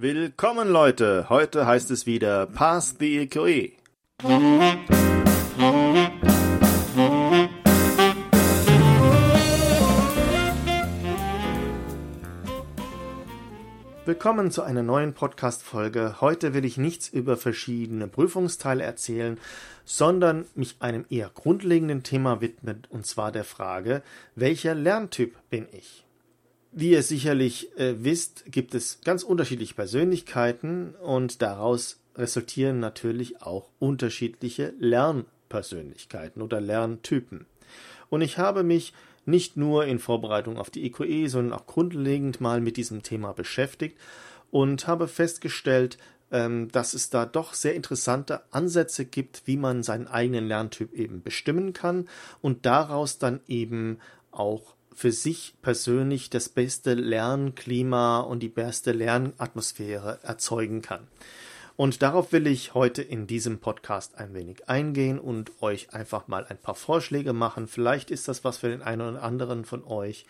[0.00, 3.72] Willkommen Leute, heute heißt es wieder Pass the EQE.
[14.04, 16.20] Willkommen zu einer neuen Podcast-Folge.
[16.20, 19.36] Heute will ich nichts über verschiedene Prüfungsteile erzählen,
[19.84, 24.02] sondern mich einem eher grundlegenden Thema widmen, und zwar der Frage,
[24.36, 26.04] welcher Lerntyp bin ich?
[26.70, 33.70] Wie ihr sicherlich äh, wisst, gibt es ganz unterschiedliche Persönlichkeiten und daraus resultieren natürlich auch
[33.78, 37.46] unterschiedliche Lernpersönlichkeiten oder Lerntypen.
[38.10, 38.92] Und ich habe mich
[39.24, 43.96] nicht nur in Vorbereitung auf die EQE, sondern auch grundlegend mal mit diesem Thema beschäftigt
[44.50, 45.98] und habe festgestellt,
[46.30, 51.22] ähm, dass es da doch sehr interessante Ansätze gibt, wie man seinen eigenen Lerntyp eben
[51.22, 52.08] bestimmen kann
[52.42, 53.98] und daraus dann eben
[54.30, 61.06] auch für sich persönlich das beste Lernklima und die beste Lernatmosphäre erzeugen kann.
[61.76, 66.44] Und darauf will ich heute in diesem Podcast ein wenig eingehen und euch einfach mal
[66.48, 67.68] ein paar Vorschläge machen.
[67.68, 70.26] Vielleicht ist das was für den einen oder anderen von euch.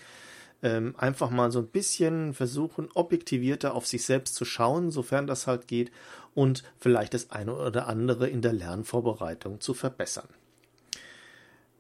[0.63, 5.47] Ähm, einfach mal so ein bisschen versuchen, objektivierter auf sich selbst zu schauen, sofern das
[5.47, 5.91] halt geht,
[6.35, 10.29] und vielleicht das eine oder andere in der Lernvorbereitung zu verbessern.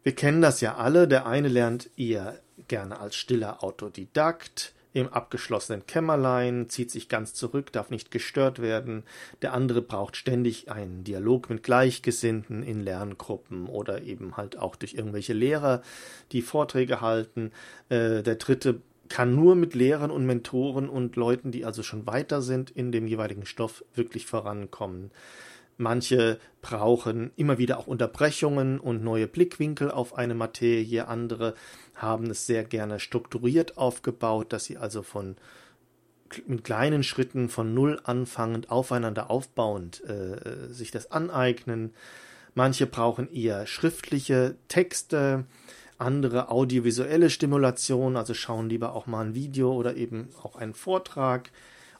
[0.02, 1.06] Wir kennen das ja alle.
[1.06, 7.72] Der eine lernt eher gerne als stiller Autodidakt, im abgeschlossenen Kämmerlein, zieht sich ganz zurück,
[7.72, 9.04] darf nicht gestört werden.
[9.42, 14.94] Der andere braucht ständig einen Dialog mit Gleichgesinnten in Lerngruppen oder eben halt auch durch
[14.94, 15.82] irgendwelche Lehrer,
[16.32, 17.52] die Vorträge halten.
[17.88, 22.42] Äh, der dritte kann nur mit Lehrern und Mentoren und Leuten, die also schon weiter
[22.42, 25.10] sind in dem jeweiligen Stoff, wirklich vorankommen.
[25.78, 31.06] Manche brauchen immer wieder auch Unterbrechungen und neue Blickwinkel auf eine Materie.
[31.06, 31.54] Andere
[31.94, 35.36] haben es sehr gerne strukturiert aufgebaut, dass sie also von
[36.46, 41.94] mit kleinen Schritten von Null anfangend, aufeinander aufbauend äh, sich das aneignen.
[42.54, 45.44] Manche brauchen eher schriftliche Texte,
[45.96, 51.50] andere audiovisuelle Stimulation, also schauen lieber auch mal ein Video oder eben auch einen Vortrag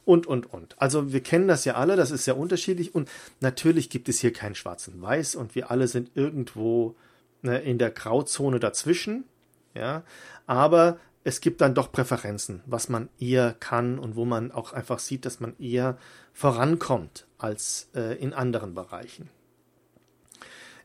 [0.09, 0.81] und, und, und.
[0.81, 3.11] Also wir kennen das ja alle, das ist sehr unterschiedlich und
[3.41, 6.97] natürlich gibt es hier kein Schwarz und Weiß und wir alle sind irgendwo
[7.43, 9.25] ne, in der Grauzone dazwischen,
[9.75, 10.03] ja,
[10.47, 14.99] aber es gibt dann doch Präferenzen, was man eher kann und wo man auch einfach
[14.99, 15.99] sieht, dass man eher
[16.33, 19.29] vorankommt als äh, in anderen Bereichen.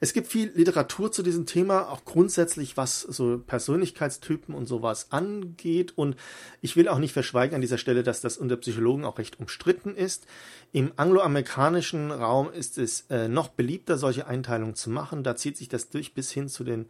[0.03, 5.93] Es gibt viel Literatur zu diesem Thema, auch grundsätzlich, was so Persönlichkeitstypen und sowas angeht.
[5.97, 6.17] Und
[6.59, 9.95] ich will auch nicht verschweigen an dieser Stelle, dass das unter Psychologen auch recht umstritten
[9.95, 10.27] ist.
[10.73, 15.23] Im angloamerikanischen Raum ist es äh, noch beliebter, solche Einteilungen zu machen.
[15.23, 16.87] Da zieht sich das durch bis hin zu den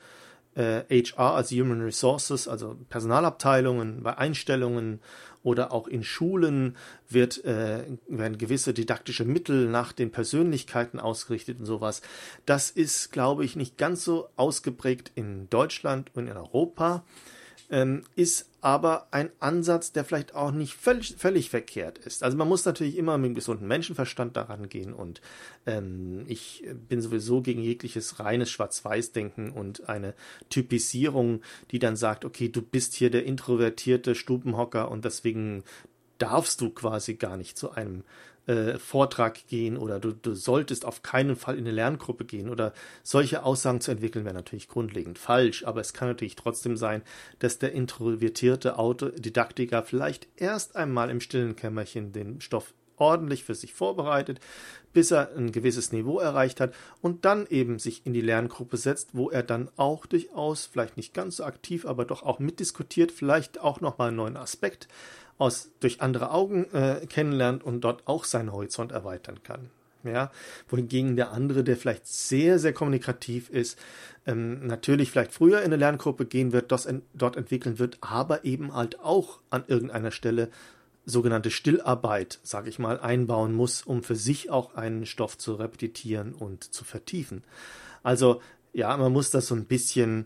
[0.61, 4.99] HR, also Human Resources, also Personalabteilungen, bei Einstellungen
[5.43, 6.77] oder auch in Schulen
[7.09, 12.01] wird, äh, werden gewisse didaktische Mittel nach den Persönlichkeiten ausgerichtet und sowas.
[12.45, 17.03] Das ist, glaube ich, nicht ganz so ausgeprägt in Deutschland und in Europa
[17.73, 22.21] ähm, ist aber ein Ansatz, der vielleicht auch nicht völlig, völlig verkehrt ist.
[22.23, 25.21] Also man muss natürlich immer mit einem gesunden Menschenverstand daran gehen und
[25.65, 30.13] ähm, ich bin sowieso gegen jegliches reines Schwarz-Weiß-Denken und eine
[30.49, 31.41] Typisierung,
[31.71, 35.63] die dann sagt, okay, du bist hier der introvertierte Stubenhocker und deswegen
[36.19, 38.03] darfst du quasi gar nicht zu einem
[38.47, 42.73] äh, Vortrag gehen oder du, du solltest auf keinen Fall in eine Lerngruppe gehen oder
[43.03, 47.03] solche Aussagen zu entwickeln, wäre natürlich grundlegend falsch, aber es kann natürlich trotzdem sein,
[47.39, 53.73] dass der introvertierte Autodidaktiker vielleicht erst einmal im stillen Kämmerchen den Stoff ordentlich für sich
[53.73, 54.39] vorbereitet,
[54.93, 59.09] bis er ein gewisses Niveau erreicht hat und dann eben sich in die Lerngruppe setzt,
[59.13, 63.59] wo er dann auch durchaus, vielleicht nicht ganz so aktiv, aber doch auch mitdiskutiert, vielleicht
[63.59, 64.87] auch nochmal einen neuen Aspekt
[65.37, 69.69] aus, durch andere Augen äh, kennenlernt und dort auch seinen Horizont erweitern kann.
[70.03, 70.31] Ja,
[70.67, 73.79] wohingegen der andere, der vielleicht sehr, sehr kommunikativ ist,
[74.25, 78.43] ähm, natürlich vielleicht früher in eine Lerngruppe gehen wird, das en dort entwickeln wird, aber
[78.43, 80.49] eben halt auch an irgendeiner Stelle
[81.05, 86.33] sogenannte Stillarbeit, sage ich mal, einbauen muss, um für sich auch einen Stoff zu repetieren
[86.33, 87.43] und zu vertiefen.
[88.03, 88.41] Also
[88.73, 90.25] ja, man muss das so ein bisschen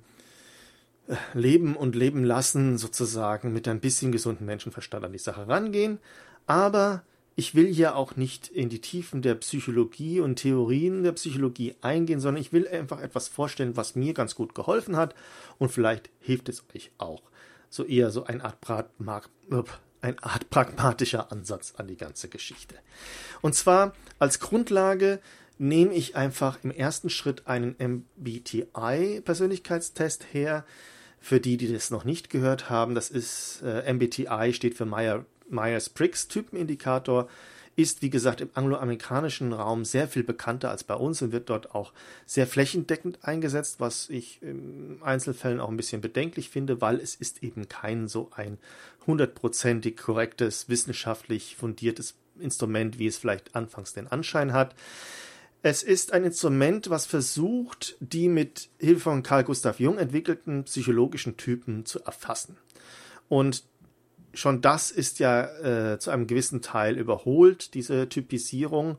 [1.33, 6.00] leben und leben lassen, sozusagen mit ein bisschen gesunden Menschenverstand an die Sache rangehen.
[6.45, 7.04] Aber
[7.36, 12.19] ich will hier auch nicht in die Tiefen der Psychologie und Theorien der Psychologie eingehen,
[12.19, 15.13] sondern ich will einfach etwas vorstellen, was mir ganz gut geholfen hat
[15.59, 17.21] und vielleicht hilft es euch auch.
[17.69, 18.57] So eher so eine Art,
[20.01, 22.74] eine Art pragmatischer Ansatz an die ganze Geschichte.
[23.42, 25.19] Und zwar als Grundlage
[25.59, 30.65] nehme ich einfach im ersten Schritt einen MBTI-Persönlichkeitstest her,
[31.19, 35.25] für die, die das noch nicht gehört haben, das ist äh, MBTI steht für Meyer,
[35.49, 37.27] Myers-Briggs Typenindikator,
[37.77, 41.75] ist, wie gesagt, im angloamerikanischen Raum sehr viel bekannter als bei uns und wird dort
[41.75, 41.93] auch
[42.25, 47.43] sehr flächendeckend eingesetzt, was ich in Einzelfällen auch ein bisschen bedenklich finde, weil es ist
[47.43, 48.57] eben kein so ein
[49.05, 54.73] hundertprozentig korrektes, wissenschaftlich fundiertes Instrument, wie es vielleicht anfangs den Anschein hat.
[55.63, 61.36] Es ist ein Instrument, was versucht, die mit Hilfe von Carl Gustav Jung entwickelten psychologischen
[61.36, 62.57] Typen zu erfassen.
[63.27, 63.63] Und
[64.33, 65.45] schon das ist ja
[65.94, 68.98] äh, zu einem gewissen Teil überholt, diese Typisierung.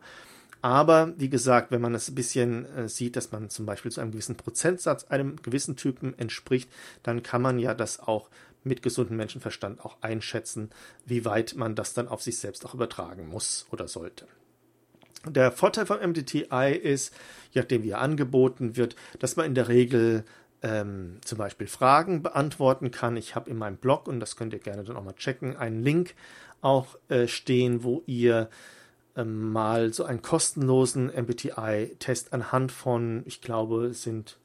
[0.61, 4.01] Aber wie gesagt, wenn man es ein bisschen äh, sieht, dass man zum Beispiel zu
[4.01, 6.69] einem gewissen Prozentsatz einem gewissen Typen entspricht,
[7.05, 8.29] dann kann man ja das auch
[8.65, 10.71] mit gesundem Menschenverstand auch einschätzen,
[11.07, 14.27] wie weit man das dann auf sich selbst auch übertragen muss oder sollte.
[15.27, 17.13] Der Vorteil vom MDTI ist,
[17.51, 20.25] je nachdem wie er angeboten wird, dass man in der Regel
[20.63, 23.17] ähm, zum Beispiel Fragen beantworten kann.
[23.17, 25.83] Ich habe in meinem Blog, und das könnt ihr gerne dann auch mal checken, einen
[25.83, 26.15] Link
[26.61, 28.49] auch äh, stehen, wo ihr
[29.17, 34.39] ähm, mal so einen kostenlosen MBTI-Test anhand von, ich glaube, es sind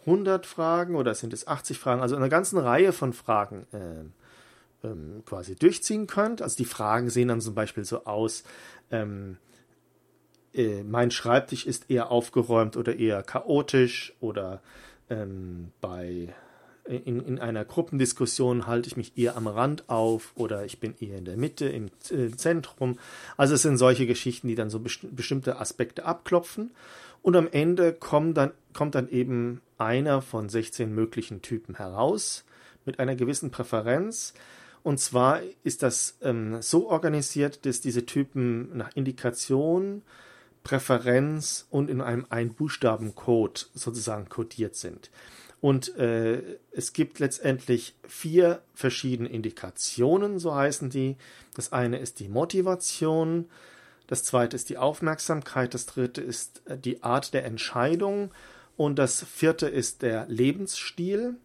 [0.00, 5.22] 100 Fragen oder sind es 80 Fragen, also einer ganzen Reihe von Fragen äh, ähm,
[5.26, 6.40] quasi durchziehen könnt.
[6.40, 8.44] Also die Fragen sehen dann zum Beispiel so aus,
[8.90, 9.36] ähm,
[10.58, 14.60] äh, mein Schreibtisch ist eher aufgeräumt oder eher chaotisch oder
[15.08, 16.34] ähm, bei
[16.84, 21.18] in, in einer Gruppendiskussion halte ich mich eher am Rand auf oder ich bin eher
[21.18, 21.90] in der Mitte, im
[22.38, 22.98] Zentrum.
[23.36, 26.70] Also es sind solche Geschichten, die dann so best bestimmte Aspekte abklopfen.
[27.20, 32.44] Und am Ende kommt dann, kommt dann eben einer von 16 möglichen Typen heraus
[32.86, 34.32] mit einer gewissen Präferenz.
[34.82, 40.02] Und zwar ist das ähm, so organisiert, dass diese Typen nach Indikation
[40.68, 45.10] Präferenz und in einem Einbuchstabencode sozusagen codiert sind.
[45.62, 46.42] Und äh,
[46.72, 51.16] es gibt letztendlich vier verschiedene Indikationen, so heißen die.
[51.54, 53.46] Das eine ist die Motivation,
[54.08, 58.30] das zweite ist die Aufmerksamkeit, das dritte ist äh, die Art der Entscheidung
[58.76, 61.36] und das vierte ist der Lebensstil.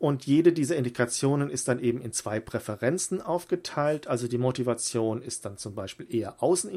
[0.00, 4.08] Und jede dieser Indikationen ist dann eben in zwei Präferenzen aufgeteilt.
[4.08, 6.68] Also die Motivation ist dann zum Beispiel eher außen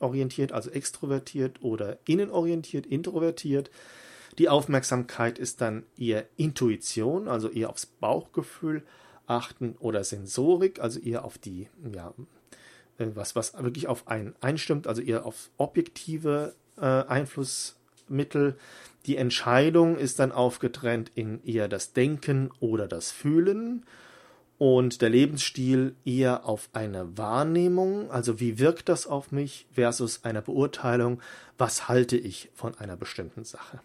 [0.00, 3.70] orientiert, also extrovertiert oder innenorientiert, introvertiert.
[4.38, 8.82] Die Aufmerksamkeit ist dann eher Intuition, also eher aufs Bauchgefühl
[9.26, 12.14] achten oder Sensorik, also eher auf die, ja,
[12.98, 18.56] äh, was, was wirklich auf einen einstimmt, also eher auf objektive äh, Einflussmittel.
[19.06, 23.84] Die Entscheidung ist dann aufgetrennt in eher das Denken oder das Fühlen
[24.58, 30.42] und der Lebensstil eher auf eine Wahrnehmung, also wie wirkt das auf mich, versus einer
[30.42, 31.20] Beurteilung,
[31.56, 33.80] was halte ich von einer bestimmten Sache.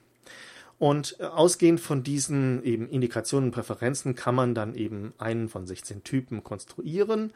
[0.80, 5.68] Und äh, ausgehend von diesen eben Indikationen und Präferenzen kann man dann eben einen von
[5.68, 7.32] 16 Typen konstruieren,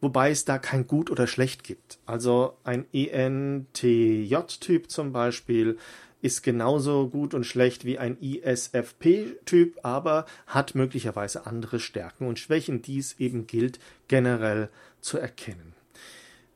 [0.00, 1.98] wobei es da kein gut oder schlecht gibt.
[2.06, 5.76] Also ein ENTJ-Typ zum Beispiel
[6.22, 12.82] ist genauso gut und schlecht wie ein ISFP-Typ, aber hat möglicherweise andere Stärken und Schwächen,
[12.82, 13.78] die es eben gilt
[14.08, 14.68] generell
[15.00, 15.74] zu erkennen.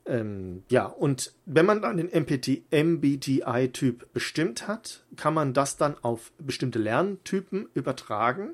[0.07, 6.31] Ähm, ja, und wenn man dann den MBTI-Typ bestimmt hat, kann man das dann auf
[6.39, 8.51] bestimmte Lerntypen übertragen.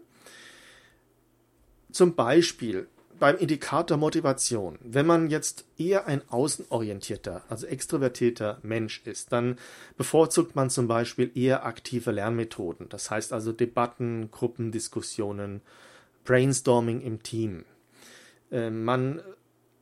[1.91, 2.87] Zum Beispiel
[3.21, 9.59] beim Indikator Motivation, wenn man jetzt eher ein außenorientierter, also extrovertierter Mensch ist, dann
[9.97, 12.89] bevorzugt man zum Beispiel eher aktive Lernmethoden.
[12.89, 15.61] Das heißt also Debatten, Gruppendiskussionen,
[16.25, 17.65] Brainstorming im Team.
[18.51, 19.23] Äh, man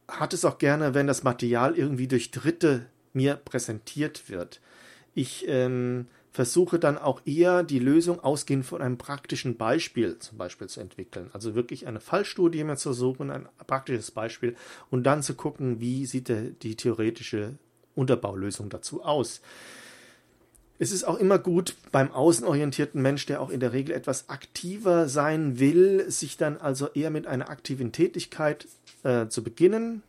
[0.08, 4.60] hat es auch gerne, wenn das Material irgendwie durch Dritte mir präsentiert wird.
[5.14, 10.68] Ich ähm, versuche dann auch eher die Lösung ausgehend von einem praktischen Beispiel zum Beispiel
[10.68, 11.30] zu entwickeln.
[11.32, 14.54] Also wirklich eine Fallstudie mir zu suchen, ein praktisches Beispiel
[14.88, 16.30] und dann zu gucken, wie sieht
[16.62, 17.54] die theoretische
[17.96, 19.40] Unterbaulösung dazu aus.
[20.78, 25.08] Es ist auch immer gut beim außenorientierten Mensch, der auch in der Regel etwas aktiver
[25.08, 28.68] sein will, sich dann also eher mit einer aktiven Tätigkeit
[29.02, 30.04] äh, zu beginnen,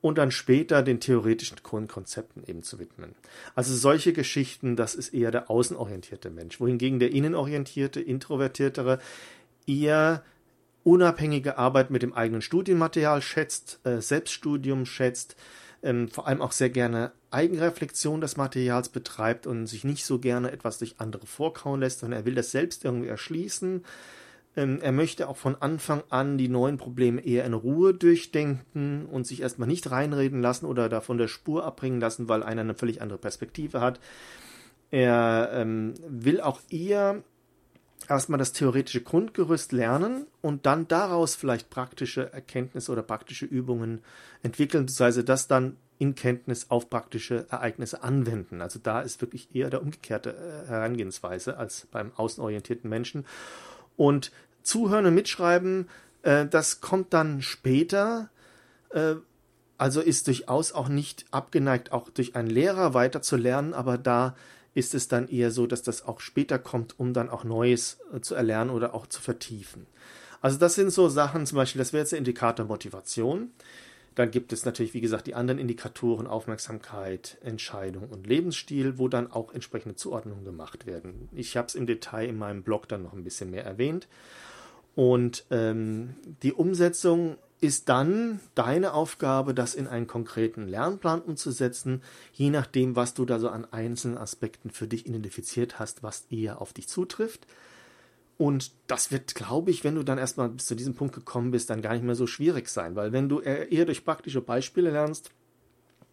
[0.00, 3.14] und dann später den theoretischen Grundkonzepten eben zu widmen.
[3.54, 8.98] Also solche Geschichten, das ist eher der außenorientierte Mensch, wohingegen der innenorientierte, introvertiertere
[9.66, 10.22] eher
[10.82, 15.36] unabhängige Arbeit mit dem eigenen Studienmaterial schätzt, äh, Selbststudium schätzt,
[15.82, 20.50] ähm, vor allem auch sehr gerne Eigenreflexion des Materials betreibt und sich nicht so gerne
[20.50, 23.84] etwas durch andere vorkauen lässt, sondern er will das selbst irgendwie erschließen
[24.54, 29.42] er möchte auch von Anfang an die neuen Probleme eher in Ruhe durchdenken und sich
[29.42, 33.00] erstmal nicht reinreden lassen oder da von der Spur abbringen lassen, weil einer eine völlig
[33.00, 34.00] andere Perspektive hat.
[34.90, 37.22] Er ähm, will auch eher
[38.08, 44.02] erstmal das theoretische Grundgerüst lernen und dann daraus vielleicht praktische Erkenntnisse oder praktische Übungen
[44.42, 48.62] entwickeln, beziehungsweise das dann in Kenntnis auf praktische Ereignisse anwenden.
[48.62, 53.26] Also da ist wirklich eher der umgekehrte äh, Herangehensweise als beim außenorientierten Menschen.
[54.00, 55.86] Und zuhören und mitschreiben,
[56.22, 58.30] äh, das kommt dann später.
[58.94, 59.16] Äh,
[59.76, 64.34] also ist durchaus auch nicht abgeneigt, auch durch einen Lehrer weiterzulernen, aber da
[64.72, 68.22] ist es dann eher so, dass das auch später kommt, um dann auch Neues äh,
[68.22, 69.86] zu erlernen oder auch zu vertiefen.
[70.40, 73.50] Also das sind so Sachen, zum Beispiel, das wäre jetzt der Indikator Motivation.
[74.20, 79.32] Dann gibt es natürlich, wie gesagt, die anderen Indikatoren Aufmerksamkeit, Entscheidung und Lebensstil, wo dann
[79.32, 81.30] auch entsprechende Zuordnungen gemacht werden.
[81.32, 84.08] Ich habe es im Detail in meinem Blog dann noch ein bisschen mehr erwähnt.
[84.94, 92.02] Und ähm, die Umsetzung ist dann deine Aufgabe, das in einen konkreten Lernplan umzusetzen,
[92.34, 96.60] je nachdem, was du da so an einzelnen Aspekten für dich identifiziert hast, was eher
[96.60, 97.46] auf dich zutrifft.
[98.40, 101.68] Und das wird, glaube ich, wenn du dann erstmal bis zu diesem Punkt gekommen bist,
[101.68, 105.30] dann gar nicht mehr so schwierig sein, weil wenn du eher durch praktische Beispiele lernst,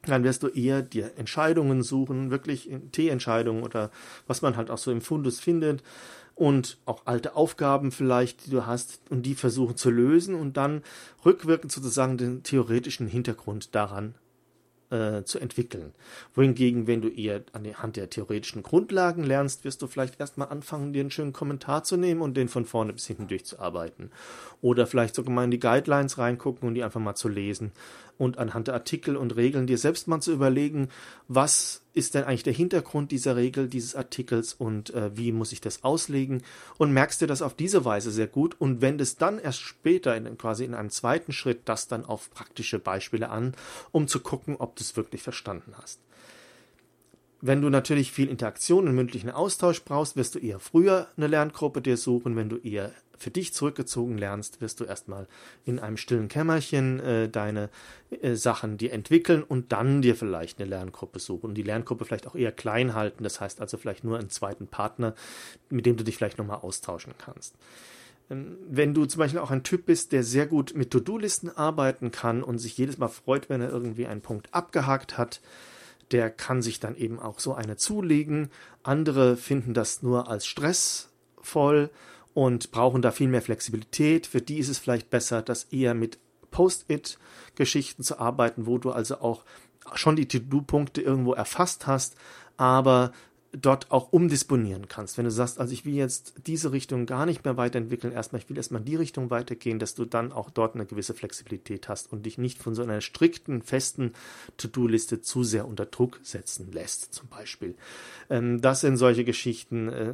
[0.04, 3.92] dann wirst du eher dir Entscheidungen suchen, wirklich T-Entscheidungen oder
[4.28, 5.84] was man halt auch so im Fundus findet
[6.36, 10.82] und auch alte Aufgaben vielleicht, die du hast und die versuchen zu lösen und dann
[11.24, 14.16] rückwirkend sozusagen den theoretischen Hintergrund daran
[14.90, 15.94] äh, zu entwickeln.
[16.34, 21.02] Wohingegen, wenn du eher anhand der theoretischen Grundlagen lernst, wirst du vielleicht erstmal anfangen, dir
[21.02, 24.12] einen schönen Kommentar zu nehmen und den von vorne bis hinten durchzuarbeiten.
[24.62, 27.72] Oder vielleicht sogar mal in die Guidelines reingucken und die einfach mal zu lesen
[28.18, 30.90] und anhand der Artikel und Regeln dir selbst mal zu überlegen,
[31.28, 35.62] was ist denn eigentlich der Hintergrund dieser Regel, dieses Artikels und äh, wie muss ich
[35.62, 36.44] das auslegen
[36.78, 40.38] und merkst dir das auf diese Weise sehr gut und wendest dann erst später in,
[40.38, 43.56] quasi in einem zweiten Schritt das dann auf praktische Beispiele an,
[43.92, 46.00] um zu gucken, ob du es wirklich verstanden hast.
[47.42, 51.82] Wenn du natürlich viel Interaktion und mündlichen Austausch brauchst, wirst du eher früher eine Lerngruppe
[51.82, 52.36] dir suchen.
[52.36, 55.28] Wenn du eher für dich zurückgezogen lernst, wirst du erstmal
[55.66, 57.70] in einem stillen Kämmerchen äh, deine
[58.22, 61.54] äh, Sachen dir entwickeln und dann dir vielleicht eine Lerngruppe suchen.
[61.54, 65.16] Die Lerngruppe vielleicht auch eher klein halten, das heißt also vielleicht nur einen zweiten Partner,
[65.70, 67.56] mit dem du dich vielleicht nochmal austauschen kannst.
[68.30, 72.12] Ähm, wenn du zum Beispiel auch ein Typ bist, der sehr gut mit To-Do-Listen arbeiten
[72.12, 75.42] kann und sich jedes Mal freut, wenn er irgendwie einen Punkt abgehakt hat,
[76.12, 78.50] der kann sich dann eben auch so eine zulegen.
[78.84, 81.90] Andere finden das nur als stressvoll
[82.38, 84.28] und brauchen da viel mehr Flexibilität.
[84.28, 86.20] Für die ist es vielleicht besser, das eher mit
[86.52, 89.44] Post-it-Geschichten zu arbeiten, wo du also auch
[89.96, 92.16] schon die To-Do-Punkte irgendwo erfasst hast,
[92.56, 93.12] aber
[93.62, 95.18] dort auch umdisponieren kannst.
[95.18, 98.50] Wenn du sagst, also ich will jetzt diese Richtung gar nicht mehr weiterentwickeln, erstmal, ich
[98.50, 102.12] will erstmal in die Richtung weitergehen, dass du dann auch dort eine gewisse Flexibilität hast
[102.12, 104.14] und dich nicht von so einer strikten, festen
[104.58, 107.76] To-Do-Liste zu sehr unter Druck setzen lässt, zum Beispiel.
[108.30, 110.14] Ähm, das sind solche Geschichten, äh,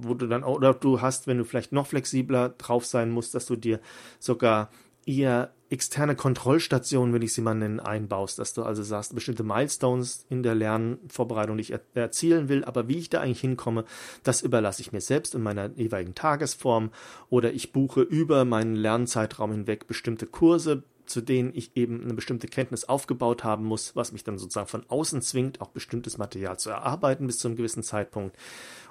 [0.00, 3.46] wo du dann, oder du hast, wenn du vielleicht noch flexibler drauf sein musst, dass
[3.46, 3.80] du dir
[4.18, 4.70] sogar
[5.08, 10.26] eher externe Kontrollstationen, will ich sie mal nennen, einbaust, dass du also sagst, bestimmte Milestones
[10.28, 13.84] in der Lernvorbereitung, die ich er erzielen will, aber wie ich da eigentlich hinkomme,
[14.22, 16.90] das überlasse ich mir selbst in meiner jeweiligen Tagesform
[17.28, 22.48] oder ich buche über meinen Lernzeitraum hinweg bestimmte Kurse, zu denen ich eben eine bestimmte
[22.48, 26.70] Kenntnis aufgebaut haben muss, was mich dann sozusagen von außen zwingt, auch bestimmtes Material zu
[26.70, 28.36] erarbeiten bis zu einem gewissen Zeitpunkt.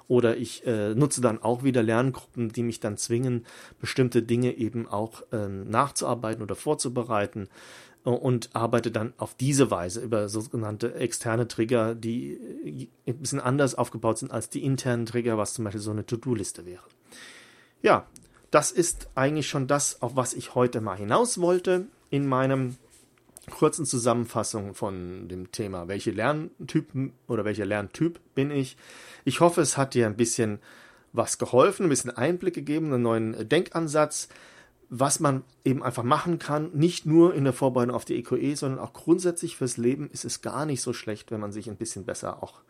[0.08, 3.46] Oder ich äh, nutze dann auch wieder Lerngruppen, die mich dann zwingen,
[3.78, 7.48] bestimmte Dinge eben auch ähm, nachzuarbeiten oder vorzubereiten
[8.04, 13.40] äh, und arbeite dann auf diese Weise über sogenannte externe Trigger, die äh, ein bisschen
[13.40, 16.84] anders aufgebaut sind als die internen Trigger, was zum Beispiel so eine To-Do-Liste wäre.
[17.82, 18.06] Ja,
[18.50, 22.76] das ist eigentlich schon das, auf was ich heute mal hinaus wollte in meinem
[23.48, 28.76] kurzen Zusammenfassung von dem Thema, welche Lerntypen oder welcher Lerntyp bin ich.
[29.24, 30.60] Ich hoffe, es hat dir ein bisschen
[31.12, 34.28] was geholfen, ein bisschen Einblick gegeben, einen neuen Denkansatz,
[34.90, 38.80] was man eben einfach machen kann, nicht nur in der Vorbereitung auf die EQE, sondern
[38.80, 42.04] auch grundsätzlich fürs Leben ist es gar nicht so schlecht, wenn man sich ein bisschen
[42.04, 42.60] besser auch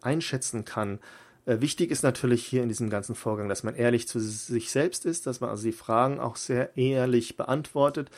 [0.00, 1.00] einschätzen kann.
[1.46, 5.04] Äh, wichtig ist natürlich hier in diesem ganzen Vorgang, dass man ehrlich zu sich selbst
[5.04, 8.10] ist, dass man also die Fragen auch sehr ehrlich beantwortet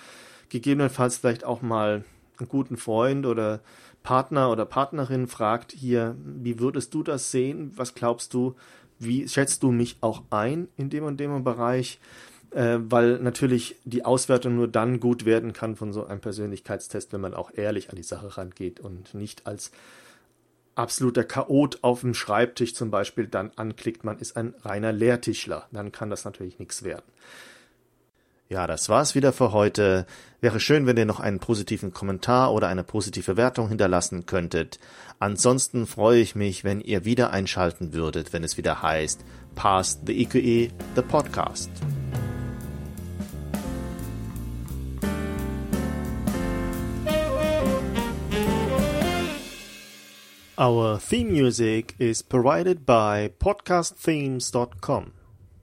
[0.48, 2.04] gegebenenfalls vielleicht auch mal
[2.38, 3.60] einen guten Freund oder
[4.02, 7.72] Partner oder Partnerin fragt hier, wie würdest du das sehen?
[7.76, 8.54] Was glaubst du?
[8.98, 11.98] Wie schätzt du mich auch ein in dem und dem Bereich?
[12.52, 17.20] Äh, weil natürlich die Auswertung nur dann gut werden kann von so einem Persönlichkeitstest, wenn
[17.20, 19.72] man auch ehrlich an die Sache rangeht und nicht als
[20.76, 25.66] absoluter Chaot auf dem Schreibtisch zum Beispiel dann anklickt, man ist ein reiner Lehrtischler.
[25.72, 27.04] Dann kann das natürlich nichts werden.
[28.48, 30.06] Ja, das war's wieder für heute.
[30.40, 34.78] Wäre schön, wenn ihr noch einen positiven Kommentar oder eine positive Wertung hinterlassen könntet.
[35.18, 39.24] Ansonsten freue ich mich, wenn ihr wieder einschalten würdet, wenn es wieder heißt
[39.56, 41.70] Past the EQE, the Podcast.
[50.58, 55.12] Our theme music is provided by podcastthemes.com.